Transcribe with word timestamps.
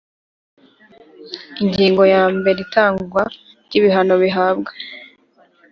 ingingo 1.61 2.03
ya 2.13 2.23
mbere 2.37 2.59
itangwa 2.65 3.23
ry 3.65 3.73
ibihano 3.79 4.13
bihabwa 4.23 4.71